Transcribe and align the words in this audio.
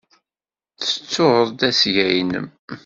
Tettud-d 0.79 1.59
asga-nnem. 1.69 2.47